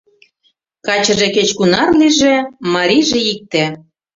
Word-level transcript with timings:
Качыже 0.85 1.27
кеч-кунар 1.35 1.89
лийже, 1.99 2.35
марийже— 2.73 3.19
икте. 3.33 3.63